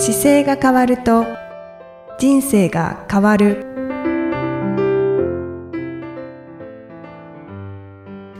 [0.00, 1.26] 姿勢が変わると
[2.20, 3.66] 人生が変わる。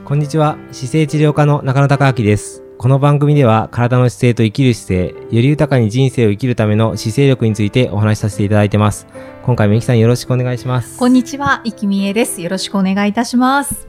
[0.05, 0.57] こんにちは。
[0.71, 2.62] 姿勢治療科の中野孝明です。
[2.79, 9.09] この番組では体の姿勢と生きる姿勢より豊かに人生を生きるための姿勢力についてお話しさせていただいてます。
[9.43, 10.96] 今回もゆきさんよろしくお願いします。
[10.96, 12.40] こんにちは、いきみえです。
[12.40, 13.88] よろしくお願いいたします。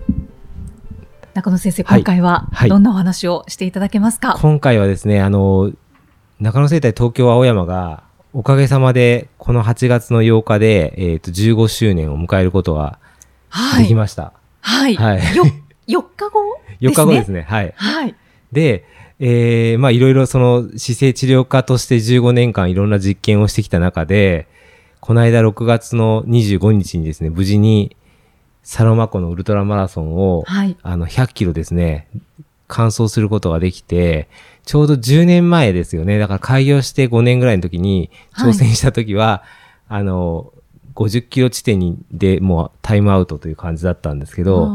[1.35, 1.99] 中野先生、はい。
[1.99, 2.69] 今回ははい。
[2.69, 4.39] どんなお話をしていただけますか？
[4.41, 5.71] 今回はですねあの
[6.39, 8.03] 中野生態東京青山が
[8.33, 12.97] おかげさまでこの8月の8日で、えー、と15周年を迎えることが
[13.49, 13.83] はい。
[13.83, 14.95] できました、はい。
[14.95, 15.43] はいよ、
[15.87, 17.39] 4日後4日後ですね。
[17.39, 18.15] ねはいはい。
[18.51, 18.85] で、
[19.19, 24.47] えーまあいろいろその姿勢治療科として15年間いろんな実験をしてきた中で、
[25.01, 27.97] この間6月の25日にですね、無事に
[28.63, 30.77] サロマ湖のウルトラマラソンを、はい。
[30.83, 32.07] あの100キロですね、
[32.67, 34.29] 完走することができて、
[34.65, 36.19] ちょうど10年前ですよね。
[36.19, 39.43] だから開業して5年ぐらいの時に挑戦した時は、
[39.87, 40.53] あの、
[40.95, 44.67] 50キロ地点にでもうタイムアウトという感じだったんですけど、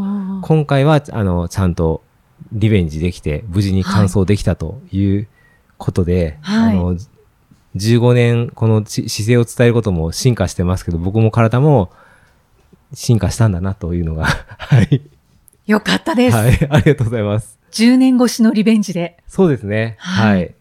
[0.42, 2.02] 今回は、あの、ちゃんと
[2.52, 5.28] リベンジできて、無事に完走できたという
[5.78, 6.96] ことで、はいあの、
[7.76, 11.90] 15年、このち姿勢を伝えることも進化してますけど、僕も体も
[12.92, 14.26] 進化したんだなというのが、
[14.58, 15.02] はい。
[15.66, 16.66] よかったです、はい。
[16.70, 17.58] ありがとうございます。
[17.74, 19.18] 10年越しのリベンジで。
[19.26, 19.96] そうですね。
[19.98, 20.54] ははい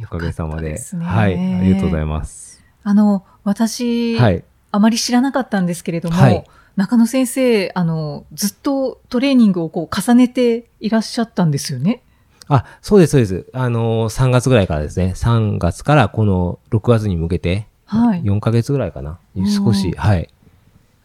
[0.00, 0.04] い。
[0.04, 0.78] おかげさまで。
[1.02, 1.34] はい。
[1.34, 2.62] ありがとうございます。
[2.84, 4.44] あの、私、はい。
[4.70, 6.44] あまり知らなかったんですけれども、はい
[6.76, 12.04] 中野先生、あの、ずっとトレーニングをこう重ねていらっしゃったんですよね？
[12.46, 13.46] あ、そうです、そうです。
[13.52, 15.12] あのー、3月ぐらいからですね。
[15.16, 18.22] 3月からこの6月に向けて、はい。
[18.22, 19.18] 4ヶ月ぐらいかな。
[19.36, 20.28] うん少し、はい。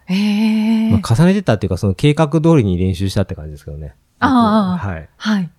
[0.09, 0.13] え
[0.89, 3.95] えまあ、重ねてたっていうか、その計画通りに練習したって感じですけどね。
[4.19, 5.09] ああはい。
[5.17, 5.49] はい。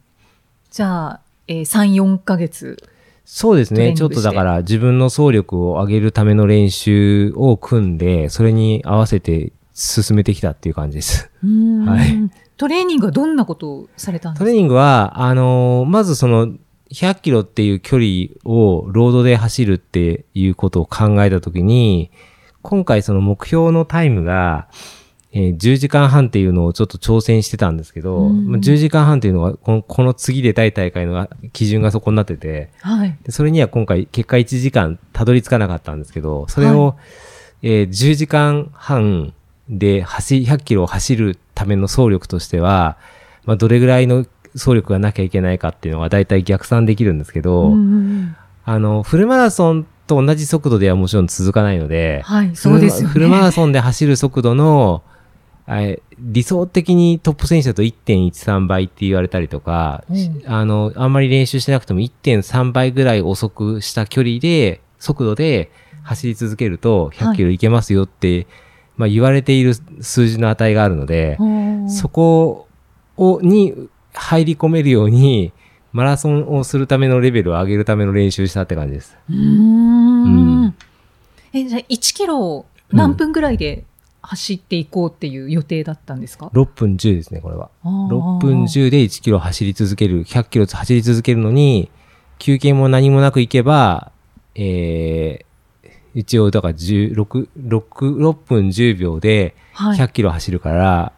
[0.71, 2.83] じゃあ、えー、3、4ヶ月。
[3.25, 3.95] そうですね。
[3.95, 11.31] ちょっとだから自分の走力を上げるための練習を組んで、それに合わせて進めてきたっていう感じです。
[11.43, 14.45] はいトレーニングはどんなことをされたんですか？
[14.45, 16.53] トレーニングは、あのーまずその、
[16.93, 18.09] 100キロっていう距離
[18.45, 22.13] をロードで走るっていうことを考えたときに、
[22.63, 24.69] 今回その目標のタイムが、
[25.37, 33.19] えー10時間半っていうのをちょっと挑戦してたんですけど、うんまあ10時間半っていうのはこの、この次出たい大会の基準がそこになってて、はい。
[33.25, 36.97] でそれには今回結果1時間たどり着かなかったんですけど、それを、
[37.63, 39.35] えー10時間半
[39.69, 42.97] で走、100キロを走るための走力としては、
[43.45, 53.13] まあ、どれぐらいの走力がなきゃいけないかっていうのが大体逆算できるんですけど、うんあの、フルマラソンと同じ速度ではもちろん続かないので、はい、そうですよね。
[53.13, 55.14] フルマラソンで走る速度の、え
[55.67, 65.71] 理想的にトップ選手だと1.13倍って言われたりとか、うんあの、あんまり練習してなくても1.3倍ぐらい遅くした距離で、速度で
[66.03, 68.47] 走り続けると100キロいけますよって、
[68.97, 72.69] まあ言われている数字の値があるので、うんそこ
[73.17, 75.53] を、に入り込めるように、
[75.93, 79.17] マラソンをするためのレベルを上げるための練習したって感じです。
[79.31, 80.75] うーうんん。
[81.53, 83.85] え、じゃあ1キロを何分ぐらいで
[84.27, 87.71] 走っていこうっていう予定だったんですか、6分10ですね、これは。
[87.85, 91.91] 6 6分10で1キロ走り続ける、100キロ走り続けるのに、
[92.39, 94.13] 休憩も何もなく行けば、
[94.55, 99.99] えー、一応、だから16、6、6分10秒ではい。
[99.99, 101.13] 100キロ走るから、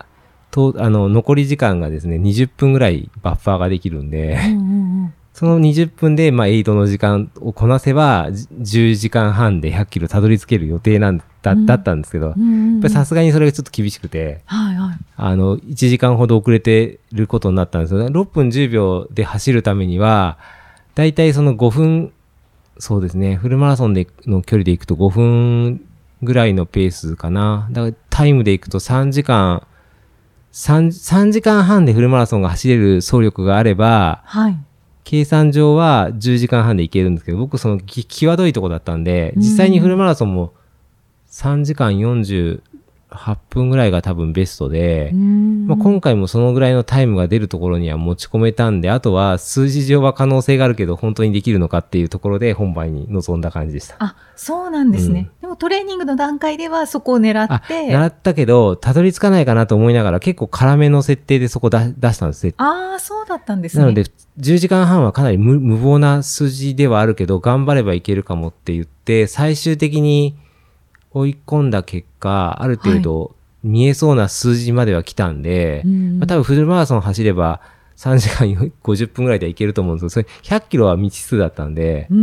[0.51, 8.47] と、あの、残り時間がですね、20分ぐらいバッファーができるんで、うんうんうんその20分で、まあ、エイドの時間をこなせば、じ
[8.81, 14.97] 10時間半で100キロたどり着ける予定なんだ、うんだったんですけど、やっうんうんうんぱりさすがにそれがちょっと厳しくて、はいはい。
[15.17, 18.07] あの、1時間ほど遅れてることになったんですよね。
[18.07, 20.39] 6分10秒で走るためには、
[20.95, 22.13] だいたいその5分、
[22.79, 25.81] そうですね、フルマラソンでの距離で行くと5分
[26.23, 27.69] ぐらいのペースかな。
[27.71, 29.63] だからタイムで行くと3時間、
[30.53, 34.59] 3, 3時間半でフルマラソンが走れる走力があれば、はい。
[35.05, 40.53] 計算上は10時間半で行けるんですけど、僕そのき際どいとこだったんで、うん実際にフルマラソンも
[41.37, 42.61] 3時間48
[43.51, 53.97] 分ぐらいが多分ベストで、まあ、今回もそのぐらいのタイムが出るところには持ち込めたんで、あとは数字上は可能性があるけど、本当にできるのかっていうところで本番に臨んだ感じでした。
[53.99, 55.31] あ、そうなんですね。
[55.43, 57.93] でもトレーニングの段階ではそこを狙あっ、て。
[57.93, 62.55] 習ったけど、たどり着かないかなと思いながら結構辛めの設定でそこ出出したんですね。
[62.57, 63.83] ああ、そうだったんですね。
[63.83, 64.05] なので、
[64.39, 70.39] 10時間半はかなり無無謀な数字ではあるけど、頑張ればいけるかもって言って、最終的に
[71.17, 77.61] 追い込んだ結果、ある程度見えそうな数字までは来たんで、うんまあ、多分フルマラソン走れば、
[77.97, 82.15] 3時間50分ぐらいで行けると思うんですけど、それ100キロは未知数だったんで、そ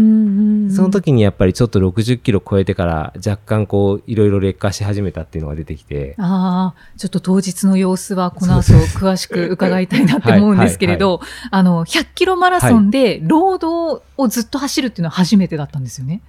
[0.84, 16.22] の時にやっぱりちょっと60キロ超えてから若干こういろいろ劣化し始めたっていうのが出てきて、ああ、ちょっと当日の様子はこの後詳しく伺いたいなって思うんですけれど、あの、100キロマラソンでロードをずっと走るっていうのは初めてだったんですよね。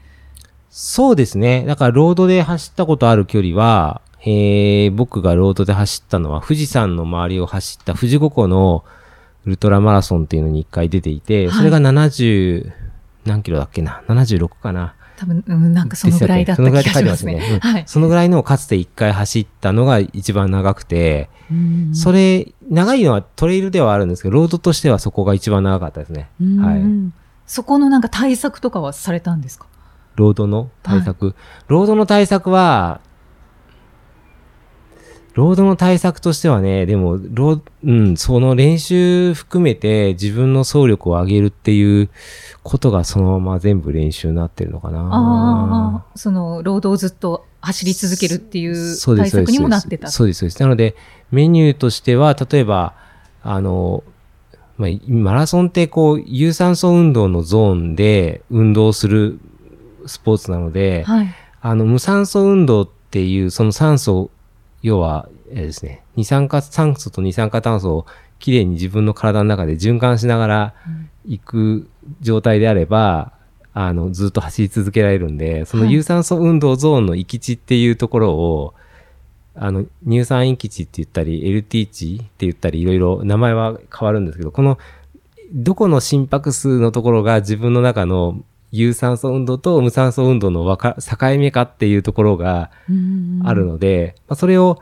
[0.77, 1.65] そうですね。
[1.69, 8.85] だからロードで走ったことある距離は、えー、僕がロードで走ったのは富士山の周りを走った富士五湖の
[9.47, 12.73] ウルトラマラソンっていうのに一回出ていて、はいそれが70、
[13.25, 14.97] 何キロだっけな ?76 かな？
[15.17, 17.61] 多分、うん、なんかそのぐらいだったそのぐらい気がって書いてますね。
[17.61, 17.85] はい。
[17.87, 26.31] そのぐらいのをかつて一回走ったのが一番長くて、うんそれ、長いのはトレイルではあるんですけど、ロードとしてはそこが一番長かったですね。
[26.41, 26.83] うんはい。
[27.47, 29.67] そこのなんか対策とかはされたんですか？
[30.17, 31.35] ロードの対策。
[31.69, 33.01] ロードの対策は、
[35.35, 42.09] ロードの対策としてはね、でも、ローうん、その練習含めて自分の走力を上げるっていう
[42.63, 45.01] ことがそのまま全部練習になってるのかな。
[45.01, 50.09] ああ、その、ロードをずっと走り続けるっていうそうです対策にもなってた。
[50.09, 50.63] そうです、そうです。
[50.63, 50.95] なので、
[51.33, 52.95] メニューとしては、例えば、
[53.43, 54.05] あの、
[54.77, 59.41] まあ、マラソンってこう、有酸素運動のゾーンで運動する
[60.07, 61.35] スポーツなので、はい。
[61.61, 64.31] あの、無酸素運動っていう、その酸素、
[64.83, 68.07] 要は、えーですね、二酸化酸素と二酸化炭素を
[68.39, 70.75] きれいに自分の体の中で循環しながら
[71.25, 71.89] 行く
[72.21, 73.33] 状態であれば、
[73.73, 78.75] あの、ずっと走り続けられるんで、そのはい有酸素運動ゾーンの域地っていうところを、
[79.57, 84.79] あの、乳酸域地って言ったり、LT 値って言ったり、いろいろ名前は変わるんですけど、この、
[85.53, 88.43] どこの心拍数のところが自分の中の
[88.77, 90.93] 有酸素運動と無酸素運動の境
[91.39, 94.81] 目かっていうところがうんあるので、まあ、それを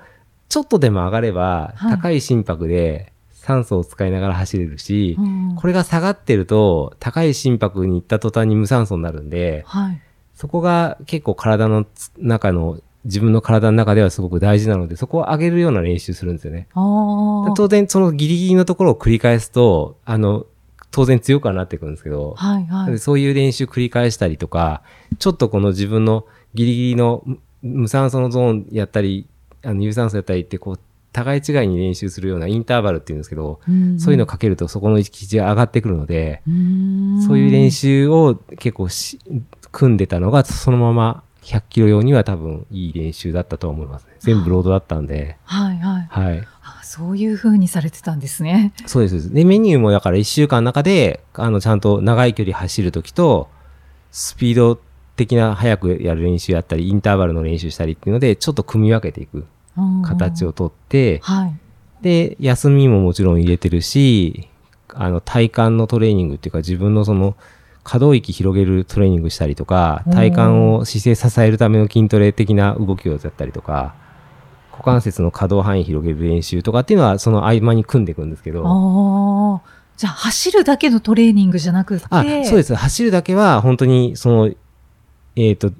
[0.48, 10.00] ちょっとでも上がれば、はい高い心拍で酸素を使いながら走れるし、うんこれが下がってると、高い心拍に行った途端に無酸素になるんで、はい。
[10.34, 16.68] そこが結構体のつ中の、自分の体の中ではすごく大事なので、そこを上げるような練習するんですよね。
[16.74, 20.46] 当然、そのギリギリのところを繰り返すと、あの、
[20.92, 22.98] 当然強くはなってくるんですけど、はいはい。
[22.98, 24.82] そういう練習繰り返したりとか、
[25.18, 29.26] ちょっとこの自分のギリギリの無無酸素のゾーンやったり、
[29.64, 30.80] あの有酸素やったりって、こう、
[31.12, 39.18] 互い違いに練習するようなインターバルっていうんですけど、んそういうのをかけるとそこの位置が上がってくるので、うんそういう練習を結構し
[39.70, 44.14] 組んでたのが、そのまま100キロ用には多分いい練習だったと思いますね。
[44.20, 45.36] 全部ロードだったんで。
[45.44, 46.06] はいはい。
[46.08, 46.48] はい。
[46.92, 48.72] あそういう風にされてたんですね。
[48.86, 53.48] そうですでメニューもだから1週間の中で、あの、ちゃんと長い距離走るときと、
[54.10, 54.78] スピード
[55.16, 59.46] 的な速くやる練習やったり、インターバルの練習したりっていうので、ちょっと組み分けていく
[60.04, 60.50] 形を。
[60.50, 61.54] をとって、はい。
[62.02, 64.48] で、休みももちろん入れてるし、
[64.94, 67.36] あの、体幹のトレーニングっていうか、自分のその、
[67.84, 70.40] 可動域広げるトレーニングしたりとか、体幹
[70.76, 73.94] を姿勢支えるための筋トレ的な動きをやったりとか、
[74.72, 78.62] 股関節の可動範囲広げる練習とかっていうのは、その合間に組んでいくんですけど。
[79.96, 82.06] じゃあ、走るだけのトレーニングじゃなくて。
[82.10, 82.74] あ、そうです。
[82.74, 84.50] 走るだけは、本当に、その、
[85.36, 85.70] えっ、と、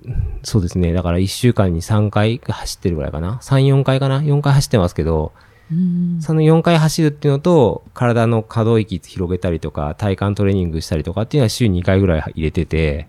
[0.42, 0.92] そうですね。
[0.92, 3.38] だから1週間に3回走ってるぐらいかな。
[3.42, 4.20] 3、4回かな。
[4.20, 5.32] 4回走ってますけど、
[5.70, 6.18] うん。
[6.20, 13.08] その4回走るっていうのと、体の可動域広げたりとか、体幹トレーニングしたりとかっていうのは週2回ぐらい入れてて、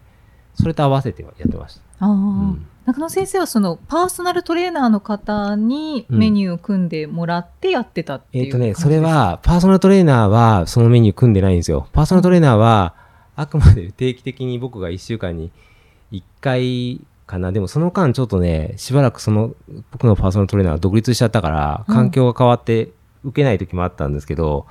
[0.56, 1.82] それと合わせてやってました。
[2.00, 11.88] ああ、ん中野先生はそのパーソナルトレーナーの方にうんメニューを組んでもらってやってたっていうえっ、とね、それは、パーソナルトレーナーはそのメニュー組んでないんですよ。
[11.94, 12.96] パーソナルトレーナーは、
[13.36, 15.52] あくまで定期的に僕が1週間に
[16.12, 17.52] 1回かな。
[17.52, 19.56] でもその間ちょっとね、しばらくその、
[19.92, 22.90] 僕のパーソナルトレーナーは独立しちゃったから、うん環境が変わって
[23.24, 24.68] 受けない時もあったんですけど、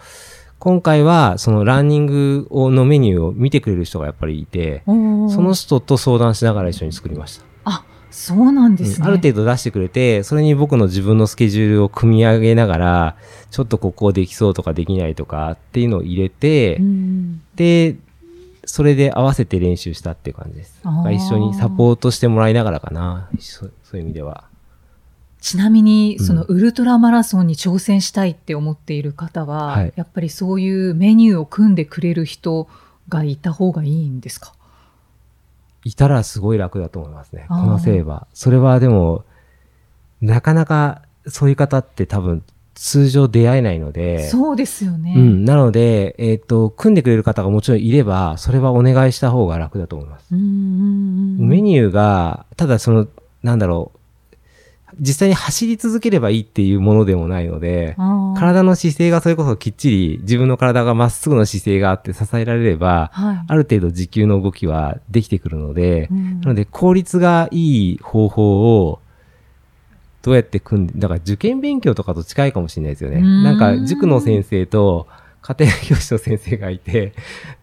[0.58, 7.51] 今回はそのランニングをのメニューを見てくれる人がやっぱりいて、その人と相談しながら一緒に作りました。
[8.12, 13.16] あそうなんですね、うんある程度出してくれて、それに僕の自分のスケジュールを組み上げながら、
[13.50, 17.96] ちょっとここできそうとかできないとかっていうのを入れて、うんで、
[18.64, 20.80] それで合わせて練習したっていう感じです。
[21.12, 23.28] 一緒にサポートしてもらいながらかな。
[23.40, 24.44] そそういう意味では。
[25.40, 32.68] ちなみにうんそのウルトラマラソンに挑戦したいって思っている方は、はいやっぱりそういうメニューを組んでくれる人
[33.08, 34.52] がいた方がいいんですか？
[35.84, 37.46] いたらすごい楽だと思いますね。
[37.48, 38.26] このせいは。
[38.34, 39.24] それはでも、
[40.20, 42.42] なかなかそういう方って多分
[42.74, 45.44] 通常出会えないので、そうですよね、うん。
[45.44, 50.34] なので、えっ、と、組んでくれる方がもちろんいれば、それはお願いした方が楽だと思います。
[50.34, 50.48] うんうんう
[51.44, 53.08] んメニューが、ただその、
[53.42, 53.98] なんだろう、
[55.00, 57.96] 実際に走り続ければいいっていうものでもないので、
[58.36, 63.44] 体の姿勢がそれこそきっちり自分の体がまっすぐの姿勢があって支えられれば、はい。
[63.48, 69.00] ある程度持久の動きはできてくるので、うんなので効率がいい方法を
[70.22, 73.20] どうやって組んで、だから受験勉強とかと近いかもしれないですよね。
[73.20, 75.08] んなんか塾の先生と
[75.42, 77.12] 家庭教師の先生がいて、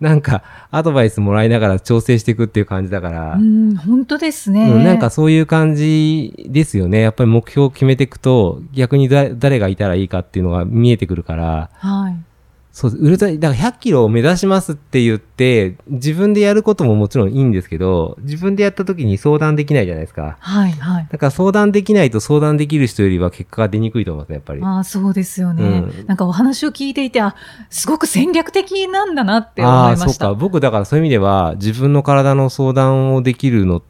[0.01, 4.69] なんかアドバイスもらいながら調整していくっていう感じだから、うん、本当ですね。
[4.69, 6.99] うん、なんかそういう感じですよね。
[6.99, 12.28] やっぱり目標を決めていくと、逆にだ誰がいたらいいかっていうのが見えてくるから、はい。
[12.71, 20.37] そう、ウルトラ、だから100キロを目指しますって言って、自分でやることももちろんいいんですけど、自分でやった時に相談できないじゃないですか。
[20.39, 21.07] はい、はい。
[21.11, 24.61] だから相談できないと相談できる人よりは結果が出にくいと思いますね、やっぱり。
[24.63, 25.67] ああ、そうですよね、う
[26.03, 27.35] んなんかお話を聞いていて、あ、
[27.69, 30.25] すごく戦略的なんだなって思ああ、いました。
[30.25, 30.39] そうか。
[30.39, 33.81] 僕、だからそういう意味では、自分の体の相談をできるの、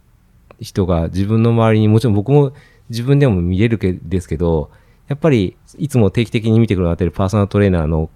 [0.59, 2.53] 人が自分の周りに、もちろん僕も
[2.89, 4.71] 自分でも見れるけですけど、
[5.07, 8.09] やっぱり、いつも定期的に見てくださってるパーソナルトレーナーの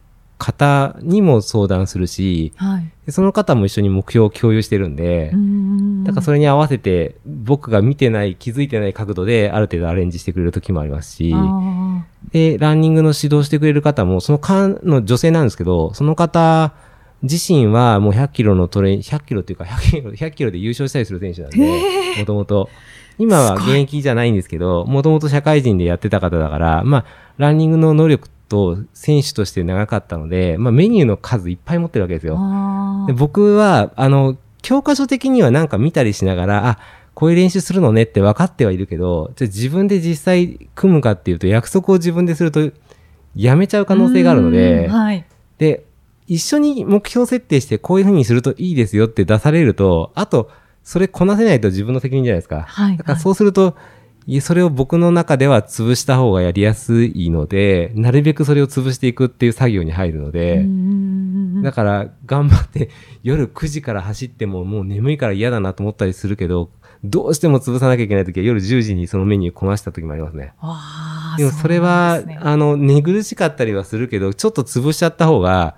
[0.43, 2.91] 方にも相談するし、はい。
[3.05, 16.73] でその方も一緒に目標を共有してるんで、うんだからそれに合わせて、僕が見てない、気づいてない角度である程度アレンジしてくれる時もありますし、あで、ランニングの指導してくれる方も、その間の女性なんですけど、その方
[17.21, 21.57] 自身はもう100キロのトレイン、100キロっていうか100キロ、100キロで優勝したりする選手なんで、
[22.19, 22.69] もともと。
[23.19, 27.05] 今は現役じゃないんですけど、もともと社会人でやってた方だから、まあ、
[27.38, 33.07] ランニングの能力と選手として長かったので、まあ、メニューの数いっぱい持ってるわけですーよ。
[33.07, 36.79] で僕は、あの、教科書的にはなんか見たりしながら、あ、
[37.15, 42.72] こういう練習するのねって分かってはいるけど、じゃあ自分で実際組むかっていうと、約束を自分ですると、
[43.36, 45.25] やめちゃう可能性があるのでうん、はい。
[45.57, 45.86] で、
[46.27, 50.51] 一緒に目標設定してこういうふうにするといいですよって出されると、あと、
[50.83, 52.65] それこなせないと自分の責任じゃないですか。
[52.67, 52.98] はい。
[52.98, 53.75] だからそうすると、
[54.41, 61.03] それを僕の中では潰した方がやりやすいので、なるべくそれを潰していくっていう作業に入るので、うん
[61.63, 62.89] だから頑張って
[63.23, 66.69] 夜9時から走ってももう眠いから嫌だなと思ったりするけど、
[67.03, 70.53] どうしても潰さなきゃいけない時は夜10時にそのメニューこなした時もありますね。
[71.37, 75.75] でもそれは、ねあの、寝苦しかったりはするけど、ちょっと潰しちゃった方が、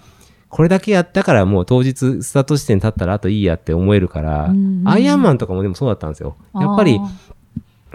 [0.50, 4.54] これだけやったからもう当日スタート地点立ったらあといいやって思えるから、
[4.86, 6.38] アイアンマンとかもでもそうだったんですよ。
[6.54, 7.10] やっぱりあ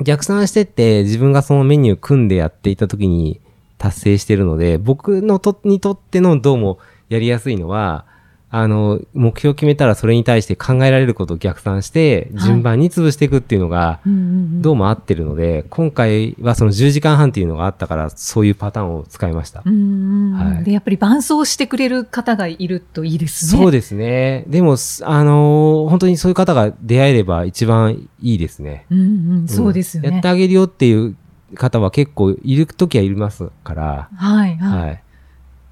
[0.02, 3.40] 逆算してって自分がそのメニュー組んでやっていた時に
[3.78, 6.78] 達成してるので、僕のとにとってのどうも
[7.09, 8.04] やりやすいのは、
[8.52, 19.61] あの、目標を決めたらそれに対して考えられることを逆算して、はい順番に潰していくっていうのが、どうも合ってるので、今回はその10時間半っていうのがあったから、そういうパターンを使いました。
[19.61, 23.62] はいで、やっぱり伴走してくれる方がいるといいですね。
[23.62, 24.45] そうですね。
[24.49, 28.87] でも、すあのー本当にそういう方が出会えれば一番いいですね。
[28.90, 30.11] うんうん、そうですよね。
[30.11, 31.16] んやってあげるよっていう
[31.54, 34.80] 方は結構いる時はいますから、はい、はい。
[34.80, 35.02] はい。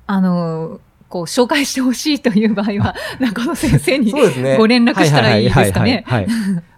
[0.06, 4.12] あの、こう、紹介してほしいという場合は、中野先生に。
[4.57, 6.05] ご連絡したらいいですかね。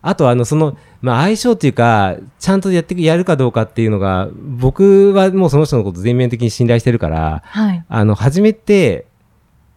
[0.03, 7.85] あと、あの、その、まあ、相性っていうか、ちゃんとやってく、やるかどうかっていうのが、僕はもうその人のこと全面的に信頼してるから、はい。
[7.89, 9.07] あの、初めて、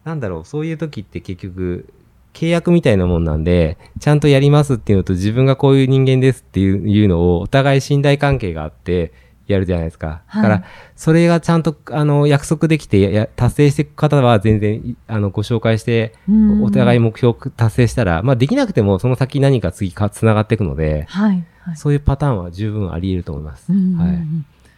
[0.04, 1.92] なんだろう、そういう時って結局、
[2.34, 9.12] 契約みたいなもんなんで、ちゃんとやりますっていうのと、自分がこういう人間ですっていうのを、お互い信頼関係があって、
[9.46, 10.22] やるじゃないですか。
[10.26, 10.64] はいだから、
[10.96, 16.14] それがちゃんと、あの、約束できて達成していく方は全然、いあの、ご紹介して、
[16.62, 17.04] お互いも。
[17.04, 21.44] 目標を達成したら、まあ、できなくても、その先何か次か、繋がっていくので、はい。
[21.60, 21.76] はい。
[21.76, 23.72] そういうパターンは十分あり得ると思います。
[23.72, 23.76] は
[24.12, 24.18] い。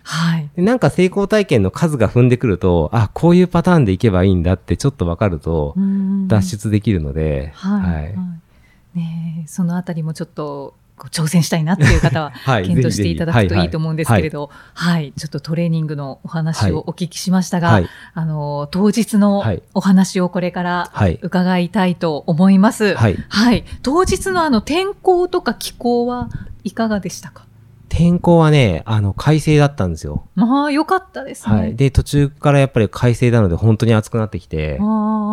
[0.02, 0.48] はい。
[0.54, 5.74] でなんか成功体験の数が踏んでくると、あ、こういうパターンでいけばいいんだってちょっとわかると、
[6.28, 7.80] 脱出できるので、はい。
[7.80, 8.14] ははい
[8.94, 8.98] い。
[8.98, 10.74] ねえそのあたりもちょっと、
[11.10, 17.88] 挑戦したいなっていう方は、 はい検討していただくといいと思うんですけれど、はい、ちょっとトレーニングのお話をお聞きしましたが、はい。
[18.14, 21.18] あの、当日のはいお話をこれからはい。
[21.22, 22.94] 伺いたいと思います。
[22.94, 23.16] はい。
[23.28, 23.64] はい。
[23.82, 26.28] 当日のあの天候とか気候は
[26.64, 27.44] いかがでしたか？
[27.88, 30.26] 天候はね、あの、快晴だったんですよ。
[30.34, 31.56] まあ、良かったですね。
[31.56, 31.76] はい。
[31.76, 34.84] で、途中からやっぱり快晴なので、本当に暑くなってきて、な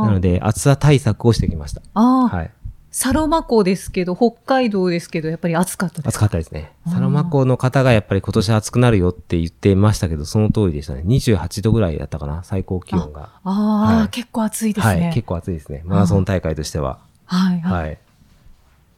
[0.09, 1.81] ので、暑さ対策をしてきました。
[1.93, 2.51] あー、はい。
[2.93, 6.73] サロマ湖ですけど、北海道ですけど、やっぱり暑かったです暑かったですね。
[6.87, 11.01] サロマ湖の方がやっぱり今年暑くなるよって言ってましたけど、その通りでしたね。
[11.07, 13.31] 28度ぐらいだったかな、最高気温が。
[13.43, 15.05] ああ、はい結構暑いですね。
[15.05, 15.13] はい。
[15.13, 15.81] 結構暑いですね。
[15.85, 16.99] マラソン大会としては。
[17.25, 17.87] はい、はい。
[17.87, 17.99] はい。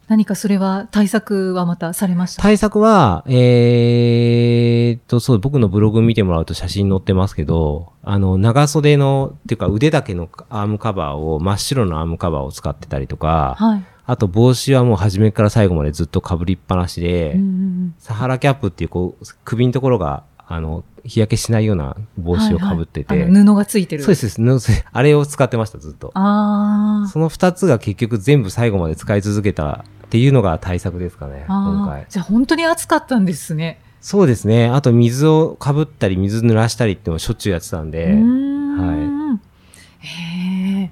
[0.07, 2.41] 何かそれは対策はまたされました？
[2.41, 13.83] 対策は、えーっと、そう、僕のブログ見てもらうと写真載ってますけど、あの、長袖の、っていうか腕だけのアームカバーを、真っ白のアームカバーを使ってたりとか、はい。
[14.07, 24.03] あと帽子はもう初めから最後までずっと被りっぱなしで、うんうんサハラキャップっていうこう首のところがあの日焼けしないような帽子をかぶってて、はいはい布がついてる。
[24.03, 26.11] そうですそうですあれを使ってましたずっと。
[26.13, 27.07] あー。
[27.09, 32.01] その2つが結局全部最後まで使い続けたっていうのが対策ですかね今あ回。
[32.03, 32.05] ー。
[32.09, 33.79] じゃあ本当に暑かったんですね。
[34.01, 34.67] そうですね。
[34.67, 39.41] あと水をかぶったり水濡らしたりっていうのをしょっちゅうやってたんで、うーん。
[39.99, 40.91] へえ。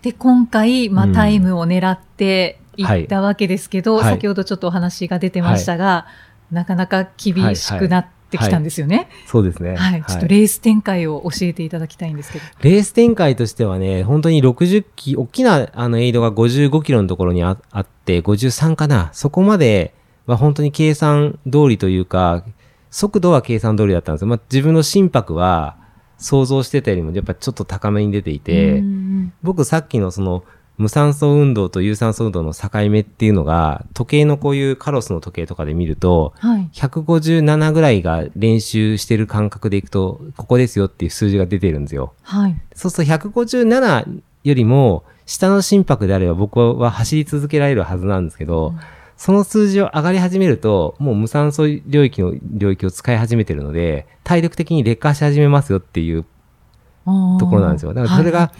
[0.00, 1.12] で、今回、まあ、うん。
[1.12, 4.04] タイムを狙っていったわけですけど、はい。
[4.14, 6.06] 先ほどちょっとお話が出てましたが、
[6.50, 9.08] なかなか厳しくなってきたんですよね。
[9.26, 10.04] そうですねはい。
[10.04, 12.44] ちょっとレース展開を教えていただきたいんですけど。
[12.60, 19.08] レース展開としてはね、本当に60キ大きなあのエイドが55キロのところにああって、53かな。
[19.12, 19.94] そこまで
[20.26, 22.44] は本当に計算通りというか、
[22.90, 24.28] 速度は計算通りだったんですよ。
[24.28, 25.76] まあ、自分の心拍は
[26.18, 29.08] 想像してたよりもやっぱちょっと高めに出ていて、うん
[29.42, 30.42] 僕さっきのその
[30.78, 36.70] 無酸素運動と有酸素運動の境目っていうのが、時計のこういうカロスの時計とかで見ると、はい。
[36.72, 42.14] 157ぐらいが練習してる感覚でいくと、ここですよっていう数字が出てるんですよ。
[42.22, 42.56] はい。
[42.74, 48.72] そうすると157よりも下の心拍であれば僕は走り続けられるはずなんですけど、
[49.16, 56.24] その数字を上がり始めると、もう無酸素領域の領域を使い始めてるので、体力的に劣化し始めますよっていう
[57.04, 57.92] ところなんですよ。
[57.94, 58.52] だからそれが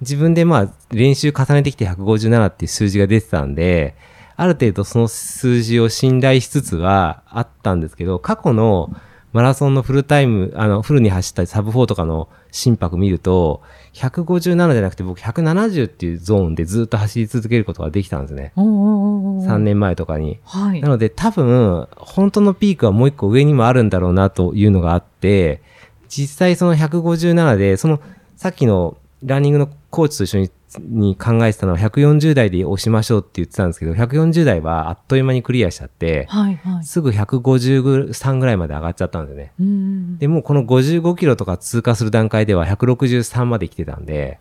[0.00, 3.96] 自分でまあ練習重ねてきて157っていう数字が出てたんで、
[4.36, 8.90] ある程度その数字を信頼しつつはあったんですけど、過去の
[9.32, 13.62] マラソンのフルタイム、あの、フルに走ったりサブ4とかの心拍見ると、
[13.92, 18.52] 157じゃなくて僕170っていうゾーンでずっと走り続けることができたんですね。
[18.56, 20.38] おーおーおーおー3年前とかに。
[20.44, 20.88] はいな。
[20.88, 25.60] ので多分、本当のピークはもう一個上にもあるんだろうなというのがあって、
[26.08, 28.00] 実際その157で、その
[28.36, 36.56] さっきのランニングのコーチと一緒にに考えてたのは140代で押しましょうって言ってたんですけど、140代はあっという間にクリアしちゃって、はい。
[36.56, 36.84] はい。
[36.84, 39.52] すぐ153ぐらいまで上がっちゃったんですよね。
[39.58, 44.38] うんで、もうこの55キロとか通過する段階では163まで来てたんで、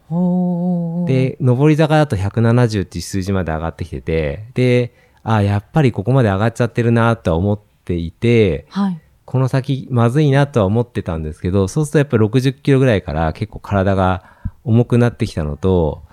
[1.08, 9.00] で、上り坂だと170っていう数字まで上がってきてて、で、あやっぱりここまで上がっちゃってるなとは思っていて、はい。
[9.26, 14.35] この先まずいなとは思ってたんですけど、そうするとやっぱり60キロぐらいから結構体が
[14.66, 16.04] 重くなってきたのと、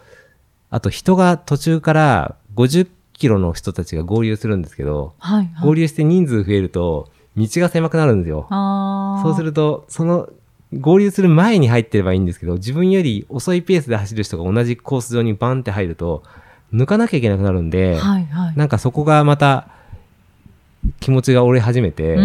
[0.70, 5.46] あと人が途中から50キロの人たちが合流するんですけど、はい。
[5.46, 8.46] はい合流して人数増えると道が狭くなるんですよ。
[9.22, 10.28] そうすると、その
[10.78, 16.22] 合流する前に入ってればいいんですけど、自分より遅いペースで走る人が同じコース上にバンって入ると、
[16.72, 18.26] 抜かなきゃいけなくなるんで、はい。
[18.26, 18.56] はい。
[18.56, 19.68] なんかそこがまた
[21.00, 22.16] 気持ちが折れ始めて、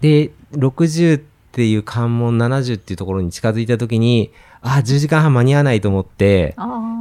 [0.00, 6.54] で、60っていう関門70っていうところに近づいた時に、あ、10時間半間に合わないと思って、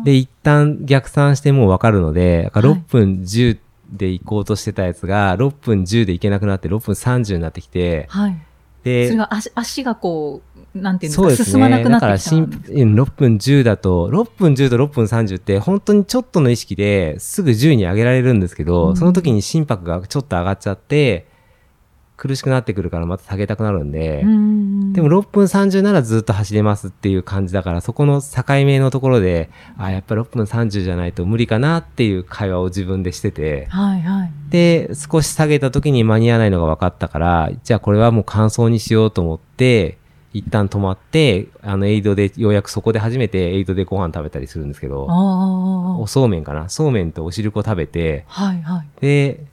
[0.04, 3.58] で、一旦逆算してもう分かるので、だからはい6分10
[3.92, 8.38] で行こうとしてたやつが、6分10で行けなくなって6分30になってきて、はい。
[8.84, 10.42] で、それが足足がこ
[10.76, 11.46] う、なんていうんですか、そうですね。
[11.52, 21.28] 進まなくなってきただから新うん6分10だと、6分10と6分30って本当にちょっとの意識ですぐ10に上げられるんですけど、うんその時に心拍がちょっと上がっちゃって、
[22.18, 34.32] 苦しくなってくるからまた下げたくなるんで、うんでも6分30ならずっと走れますっていう感じだから、そこの境目のところで、あ、やっぱり6分30じゃないと無理かなっていう会話を自分でしてて、はいはい。
[34.50, 40.00] で、少し下げた時に間に合わないのが分かったから、じゃあこれはもう乾燥にしようと思って、
[40.34, 48.46] 一旦止まって、あの、エイドで、ようやくそこで初めてエイドでご飯食べたりするんですけど、あおそうめんかなそうめんとお汁粉食べて、あ。
[48.46, 48.88] はいはい。
[49.02, 49.46] で、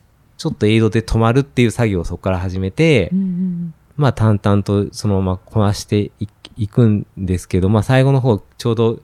[0.45, 9.01] ちょっとエイドで止まるっていう作業をそこから始めて、うんうんまあ淡々とそのままこなしていいくんですけど、まあ最後の方ちょうど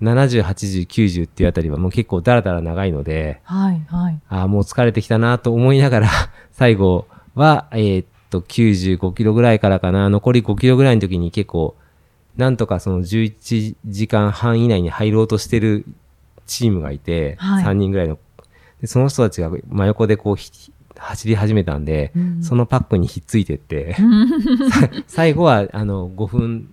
[0.00, 4.20] 70、80、90っていうあたりはもう結構ダラダラ長いので、はいはい。
[4.28, 6.08] ああ、もう疲れてきたなと思いながら、
[6.52, 11.74] 最後は、えーっと、95キロぐらいからかな、残り5キロぐらいの時に結構、
[12.36, 15.86] なんとかその11時間半以内に入ろうとしてる
[16.46, 18.18] チームがいて、はい3人ぐらいの。
[18.80, 23.96] で、その人たちが真横でこうひ走り始めたんで、うんそのパックにひっついてって、
[25.06, 26.72] 最後はあの5分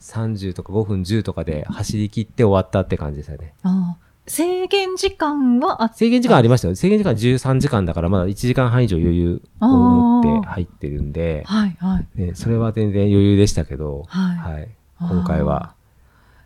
[0.00, 3.54] 30とか5分10とかで走り切って終わったって感じでしたね。
[3.62, 6.76] ああ制限時間はあ制限時間ありましたよ。
[6.76, 12.20] 制限時間13時間だからまだ1時間半以上余裕を持って入ってるんで、はいはい。
[12.20, 14.68] ね、それは全然余裕でしたけど、はいはい、
[15.00, 15.74] 今回は。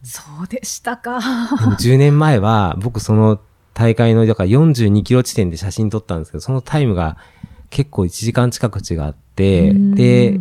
[0.03, 1.21] そうでしたか。
[1.21, 3.41] でも10年前は僕その
[3.77, 7.19] 大会の、だから42キロ地点で写真撮ったんですけど、そのタイムが
[7.69, 10.41] 結構1時間近く違って、うんで、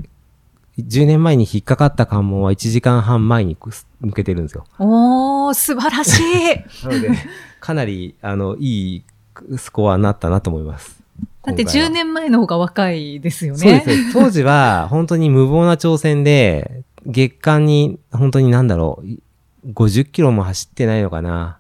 [0.79, 4.63] 10年前に引っかかった関門は1時間半前に抜けてるんですよ。
[4.79, 6.23] おー、素晴らしい。
[6.87, 7.09] なので、
[7.59, 9.03] かなり、あの、いい
[9.57, 11.03] スコアになったなと思います。
[11.43, 13.59] だって今回は10年前の方が若いですよね。
[13.59, 14.13] そうですね。
[14.13, 19.07] 当時は、本当に無謀な挑戦で、月間に、本当になんだろう、
[19.73, 21.58] 50キロも走ってないのかな。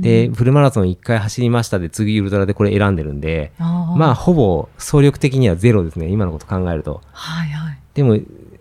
[0.00, 6.08] で、フルマラソン1回走りましたで、次ウルトラでこれ選んでるんで、あーまあ、ほぼ総力的にはゼロですね。
[6.08, 7.00] 今のこと考えると。
[7.12, 7.78] はいはい。
[7.94, 8.18] でも、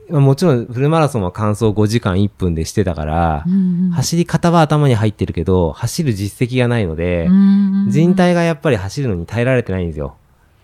[0.10, 10.16] まあもちろんフルマラソンは完走5時間1分でしてたから、うんうん走り方は頭に入ってるけど、走る実績がないので、うんうん人体がやっぱり走るのに耐えられてないんですよ。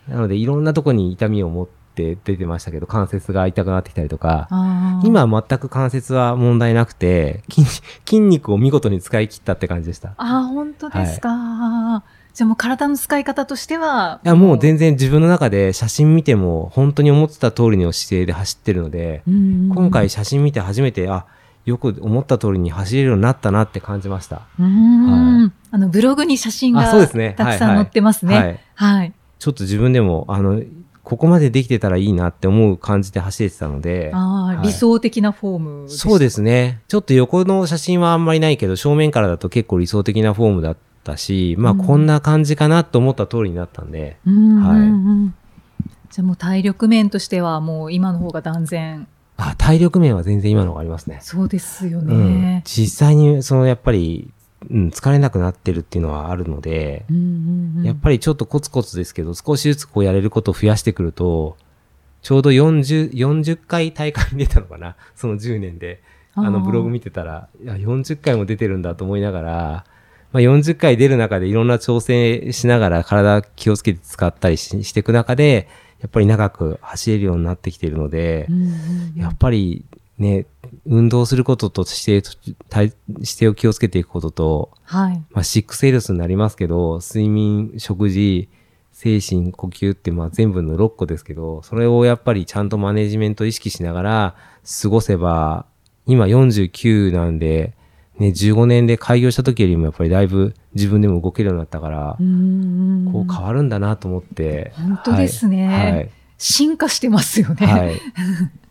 [0.07, 4.47] なので、いろんなとこに痛みを持って出てましたけど、関節が痛くなってきたりとか、
[5.03, 7.65] 今は全く関節は問題なくて、筋
[8.05, 10.09] 筋肉を見事に使い切ったって感じでした。
[10.09, 12.03] いあー、本当ですか。
[12.33, 14.21] じゃあもう体の使い方としては。
[14.23, 21.25] や、もう全然自分の中で写真見ても、本当に思ってた通りの姿勢で走ってるので、うん今回写真見て初めて、あ、
[21.65, 24.43] よく思った通りに走れるようになったなって感じました。
[24.59, 28.37] うんはあのブログに写真がたくさん載ってますね。
[28.37, 28.59] はい。
[28.75, 29.13] はい。
[29.39, 30.61] ちょっと自分でも、あの、
[31.07, 36.81] ここまでできてたらいいなって思う感じで走れてたので、ああ、はい理想的なフォームそうですすね。
[36.89, 45.33] ちょっと横の写真はあんまりないけど、正面からだと結構理想的なフォームだったし、まあうんこんな感じかなと思った通りになったんで、うんうんはいうん
[46.09, 51.19] じゃあもう体力面としてはもう今の方が断然あ、体力面は全然今の方がありますね。
[51.21, 52.07] そうですようん
[52.41, 52.63] ね。。
[52.65, 54.33] 実際に、そのやっぱり、
[54.69, 57.83] うん、疲れなくなってるっていうのはあるので、うんうんうん。
[57.83, 61.57] やっぱりちょっとコツコツですけど、少しずつこうやれることを増やしてくると、
[62.21, 64.95] ちょうど40、40回大会に出たのかな？
[65.15, 66.01] その10年で。
[66.39, 69.85] あのブログ見てたら、いや、40回も出てるんだと思いながら、
[70.31, 75.67] まあ、40回出る中でいろんな挑戦しながら体気をつけて使ったりししていく中で、
[75.99, 78.71] やっぱり長く走れるようになってきているのでう、んうん
[79.15, 79.19] うん。
[79.19, 79.83] やっぱり
[80.17, 80.47] ね、
[80.85, 82.37] 運動することと姿勢
[83.23, 85.23] 姿勢を気をつけていくことと、はい。
[85.31, 88.49] まあ、シックスエルスになりますけど、睡眠、食事、
[88.91, 94.35] 精神、呼吸ってまあ全部の6個ですけど、それをやっぱりちゃんとマネジメント意識しながら
[94.81, 95.67] 過ごせば、
[96.07, 97.75] 今49なんで、
[98.17, 104.71] ね、15年で開業した時よりもやっぱりだいぶ自分でも動けるようになったからう、んこう変わるんだなと思って。
[104.75, 106.09] 本当ですねはい。
[106.39, 107.67] 進化してますよね。
[107.67, 108.01] はい。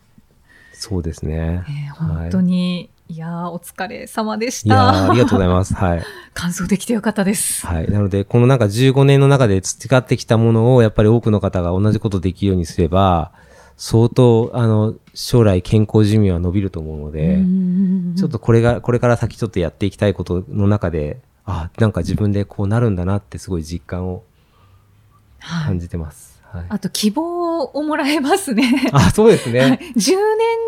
[0.77, 1.65] はいそうですね。
[1.67, 5.11] ね本当に、い、やーお疲れ様でしいやーた。
[5.11, 5.75] ありがとうございます。
[5.75, 6.03] はい。
[6.35, 7.67] 完走できてよかったです。
[7.67, 7.91] はい。
[7.91, 13.33] なので、このなんか15年の中で培ってきたものを、やっぱり多くの方が同じことできるようにすれば、
[13.77, 17.39] 相当、あの、将来健康寿命は伸びると思うので、
[18.19, 24.25] ちょっとこれが、これから先ちょっとやっていきたいことの中で、あ、なんか自分でこうなるんだなってすごい実感を
[25.39, 26.26] はい感じてます。
[26.26, 26.26] はい。
[26.69, 28.89] あと希望をもらえますね。
[28.93, 29.79] あ、そうですはいね。
[29.97, 30.17] 10年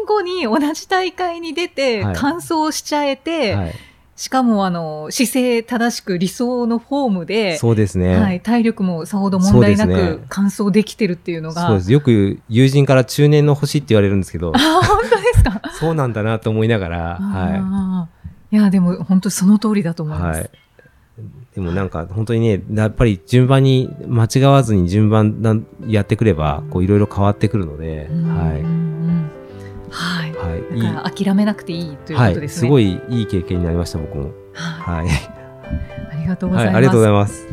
[0.07, 3.75] 後に同じ大会に出てはい完走しちゃえて、はい。
[4.17, 8.17] しかもあの姿勢正しく理想のフォームで、そうですね。
[8.17, 11.69] はい、体力もさほど問題なく完走できてるっていうのが。
[11.69, 11.93] そうです。
[11.93, 15.63] よく友人から中年の星って言われるんですけどあ、、本当ですか？
[15.79, 20.07] そうなんだなと思いながら、はあーいや、でも本当その通りだとい。
[20.07, 20.41] 思います。
[20.41, 20.51] はい。
[21.59, 25.57] でもなんか本当にね、やっぱり順番に間違わずに順番な
[25.89, 29.31] やってくれば、こういろいろ変わってくるので、うんはうんうん
[29.91, 30.31] はい。
[30.31, 30.35] い。
[30.35, 30.77] はい。
[30.77, 32.29] いいだから諦めなくていいというはい。
[32.31, 32.61] ことですね。
[32.61, 34.31] すごいいい経験になりました、僕も。
[34.53, 35.17] はいはい。
[36.13, 36.77] ありがとうござはいい、ます。
[36.77, 37.49] ありがとうございます。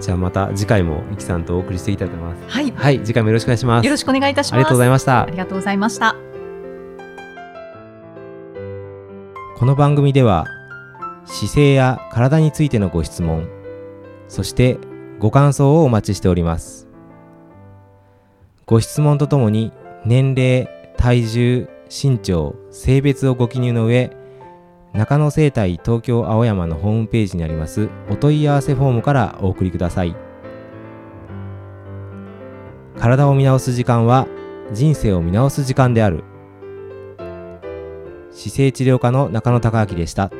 [0.00, 2.54] じゃあまた次回も、いきさんとお送りしていきたいと思います。
[2.54, 2.70] はい。
[2.76, 3.84] はい、次回もよろしくお願いします。
[3.86, 4.54] よろしくお願いいたします。
[4.54, 5.30] ありがとうございましたあ。
[5.30, 6.16] りがとうございました。
[9.56, 10.46] この番組では
[11.32, 13.48] 姿勢や体についてのご質問
[14.26, 14.78] そして
[15.20, 16.88] ご感想をお待ちしております。
[18.66, 19.72] ご質問とともに
[20.04, 24.10] 年齢体重身長性別をご記入の上
[24.92, 30.16] 中野生態東京青山のホームページにありますお問い合わせフォームからお送りください。
[32.98, 34.26] 体を見直す時間は
[34.72, 36.24] 人生を見直す時間である。
[38.30, 40.30] 姿勢治療科の中野孝明でした。